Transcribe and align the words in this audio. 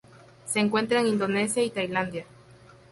Se 0.47 0.59
encuentra 0.59 0.99
en 1.01 1.05
Indonesia 1.05 1.61
y 1.63 1.69
Tailandia. 1.69 2.25